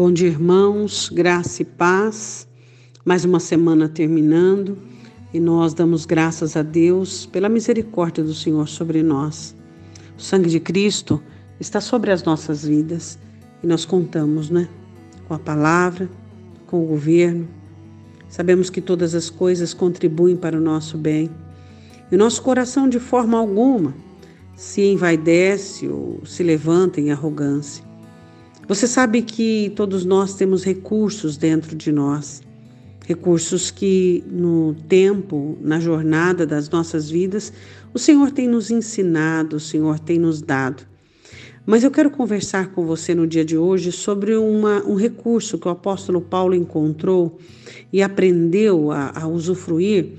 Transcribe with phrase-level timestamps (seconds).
[0.00, 2.48] Bom dia, irmãos, graça e paz.
[3.04, 4.78] Mais uma semana terminando
[5.30, 9.54] e nós damos graças a Deus pela misericórdia do Senhor sobre nós.
[10.16, 11.22] O sangue de Cristo
[11.60, 13.18] está sobre as nossas vidas
[13.62, 14.70] e nós contamos, né?
[15.28, 16.08] Com a palavra,
[16.66, 17.46] com o governo.
[18.26, 21.28] Sabemos que todas as coisas contribuem para o nosso bem.
[22.10, 23.92] E o nosso coração, de forma alguma,
[24.56, 27.89] se envaidece ou se levanta em arrogância.
[28.70, 32.40] Você sabe que todos nós temos recursos dentro de nós,
[33.04, 37.52] recursos que no tempo, na jornada das nossas vidas,
[37.92, 40.84] o Senhor tem nos ensinado, o Senhor tem nos dado.
[41.66, 45.66] Mas eu quero conversar com você no dia de hoje sobre uma, um recurso que
[45.66, 47.40] o apóstolo Paulo encontrou
[47.92, 50.12] e aprendeu a, a usufruir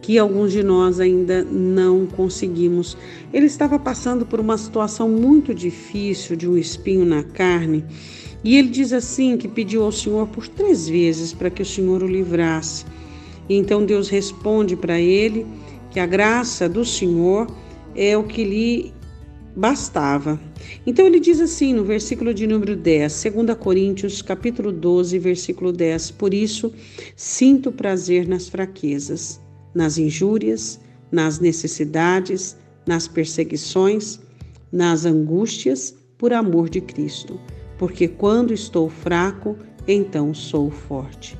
[0.00, 2.96] que alguns de nós ainda não conseguimos.
[3.32, 7.84] Ele estava passando por uma situação muito difícil de um espinho na carne.
[8.44, 12.02] E ele diz assim que pediu ao Senhor por três vezes para que o Senhor
[12.02, 12.84] o livrasse.
[13.48, 15.46] E então Deus responde para ele
[15.90, 17.48] que a graça do Senhor
[17.94, 18.94] é o que lhe
[19.56, 20.38] bastava.
[20.86, 26.10] Então ele diz assim no versículo de número 10, 2 Coríntios, capítulo 12, versículo 10:
[26.12, 26.72] Por isso
[27.16, 29.44] sinto prazer nas fraquezas
[29.76, 30.80] nas injúrias,
[31.12, 34.18] nas necessidades, nas perseguições,
[34.72, 37.38] nas angústias, por amor de Cristo,
[37.76, 39.54] porque quando estou fraco,
[39.86, 41.38] então sou forte.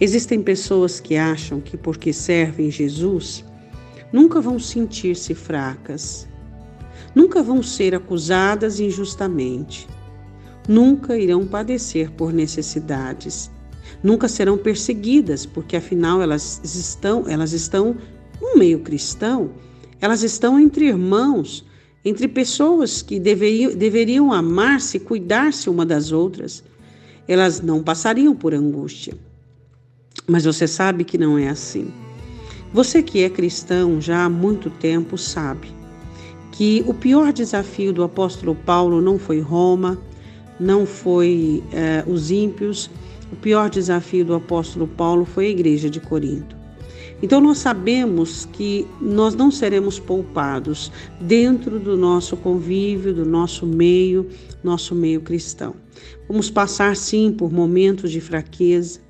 [0.00, 3.44] Existem pessoas que acham que porque servem Jesus,
[4.12, 6.28] nunca vão sentir-se fracas,
[7.14, 9.86] nunca vão ser acusadas injustamente,
[10.68, 13.48] nunca irão padecer por necessidades,
[14.02, 17.96] nunca serão perseguidas, porque afinal elas estão, elas estão
[18.40, 19.50] no meio cristão,
[20.00, 21.64] elas estão entre irmãos,
[22.04, 26.62] entre pessoas que deveriam, deveriam amar-se cuidar-se uma das outras.
[27.26, 29.14] Elas não passariam por angústia.
[30.26, 31.90] Mas você sabe que não é assim.
[32.72, 35.68] Você que é cristão já há muito tempo sabe
[36.52, 39.98] que o pior desafio do apóstolo Paulo não foi Roma,
[40.60, 42.88] não foi eh, os ímpios,
[43.32, 46.64] o pior desafio do apóstolo Paulo foi a igreja de Corinto.
[47.22, 54.28] Então nós sabemos que nós não seremos poupados dentro do nosso convívio, do nosso meio,
[54.62, 55.74] nosso meio cristão.
[56.28, 59.00] Vamos passar sim por momentos de fraqueza,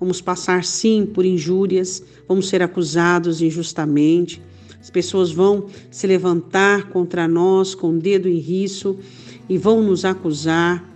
[0.00, 4.40] vamos passar sim por injúrias, vamos ser acusados injustamente.
[4.80, 8.96] As pessoas vão se levantar contra nós com o dedo em riço
[9.48, 10.88] e vão nos acusar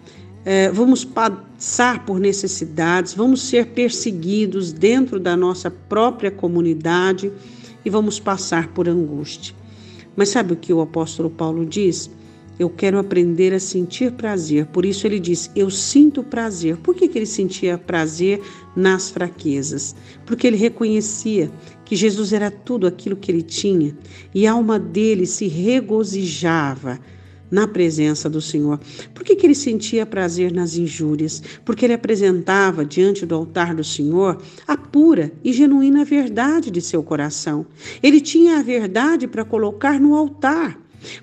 [0.72, 7.32] vamos passar por necessidades, vamos ser perseguidos dentro da nossa própria comunidade
[7.84, 9.54] e vamos passar por angústia.
[10.16, 12.10] Mas sabe o que o apóstolo Paulo diz?
[12.58, 14.66] Eu quero aprender a sentir prazer.
[14.66, 16.76] Por isso ele diz: Eu sinto prazer.
[16.76, 18.40] Por que, que ele sentia prazer
[18.76, 19.96] nas fraquezas?
[20.26, 21.50] Porque ele reconhecia
[21.84, 23.96] que Jesus era tudo aquilo que ele tinha
[24.34, 27.00] e a alma dele se regozijava
[27.52, 28.80] na presença do Senhor.
[29.12, 31.42] Por que, que ele sentia prazer nas injúrias?
[31.66, 37.02] Porque ele apresentava diante do altar do Senhor a pura e genuína verdade de seu
[37.02, 37.66] coração.
[38.02, 40.80] Ele tinha a verdade para colocar no altar.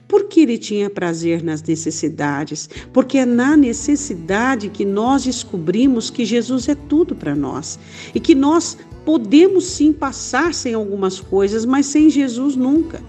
[0.10, 2.70] Porque ele tinha prazer nas necessidades?
[2.92, 7.80] Porque é na necessidade que nós descobrimos que Jesus é tudo para nós
[8.14, 13.02] e que nós podemos sim passar sem algumas coisas, mas sem Jesus nunca.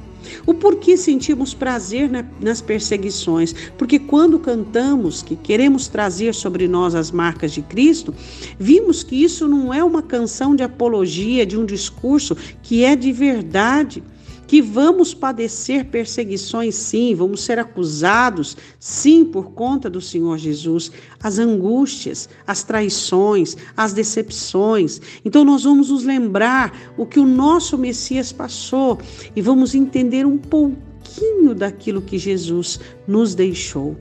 [0.46, 3.54] O porquê sentimos prazer nas perseguições?
[3.76, 8.14] Porque quando cantamos que queremos trazer sobre nós as marcas de Cristo,
[8.58, 13.12] vimos que isso não é uma canção de apologia, de um discurso que é de
[13.12, 14.02] verdade
[14.50, 20.90] que vamos padecer perseguições, sim, vamos ser acusados, sim, por conta do Senhor Jesus,
[21.22, 25.00] as angústias, as traições, as decepções.
[25.24, 28.98] Então, nós vamos nos lembrar o que o nosso Messias passou
[29.36, 33.96] e vamos entender um pouquinho daquilo que Jesus nos deixou.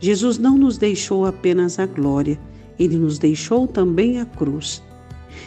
[0.00, 2.36] Jesus não nos deixou apenas a glória,
[2.80, 4.82] ele nos deixou também a cruz.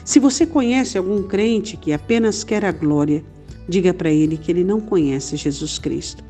[0.06, 3.26] Se você conhece algum crente que apenas quer a glória,
[3.68, 6.24] Diga para ele que ele não conhece Jesus Cristo.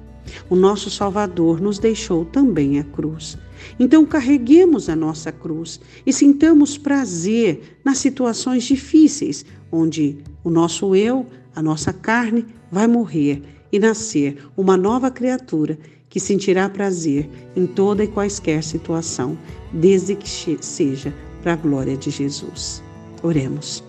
[0.50, 3.38] O nosso Salvador nos deixou também a cruz.
[3.80, 11.26] Então carreguemos a nossa cruz e sintamos prazer nas situações difíceis, onde o nosso eu,
[11.56, 13.42] a nossa carne, vai morrer
[13.72, 15.78] e nascer uma nova criatura
[16.10, 19.38] que sentirá prazer em toda e quaisquer situação,
[19.74, 20.30] desde que
[20.62, 22.82] seja para a glória de Jesus.
[23.22, 23.87] Oremos.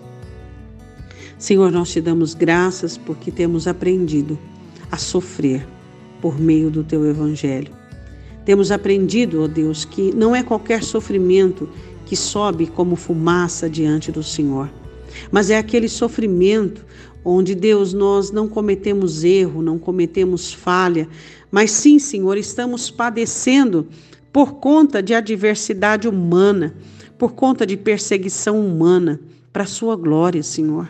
[1.39, 4.37] Senhor, nós te damos graças porque temos aprendido
[4.91, 5.65] a sofrer
[6.21, 7.71] por meio do teu evangelho.
[8.43, 11.69] Temos aprendido, ó Deus, que não é qualquer sofrimento
[12.05, 14.69] que sobe como fumaça diante do Senhor,
[15.31, 16.85] mas é aquele sofrimento
[17.23, 21.07] onde, Deus, nós não cometemos erro, não cometemos falha,
[21.49, 23.87] mas sim, Senhor, estamos padecendo
[24.33, 26.75] por conta de adversidade humana,
[27.17, 29.21] por conta de perseguição humana,
[29.53, 30.89] para a sua glória, Senhor.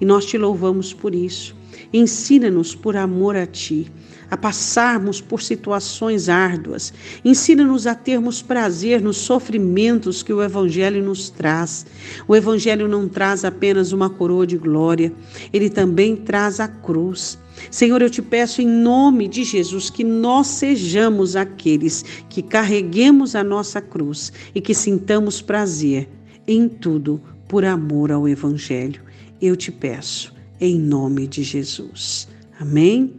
[0.00, 1.56] E nós te louvamos por isso.
[1.92, 3.90] Ensina-nos por amor a ti
[4.30, 6.92] a passarmos por situações árduas.
[7.24, 11.86] Ensina-nos a termos prazer nos sofrimentos que o Evangelho nos traz.
[12.26, 15.12] O Evangelho não traz apenas uma coroa de glória,
[15.52, 17.38] ele também traz a cruz.
[17.70, 23.42] Senhor, eu te peço em nome de Jesus que nós sejamos aqueles que carreguemos a
[23.42, 26.08] nossa cruz e que sintamos prazer
[26.46, 29.07] em tudo por amor ao Evangelho.
[29.40, 32.26] Eu te peço em nome de Jesus.
[32.58, 33.14] Amém?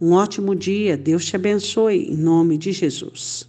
[0.00, 0.96] Um ótimo dia.
[0.96, 3.48] Deus te abençoe em nome de Jesus.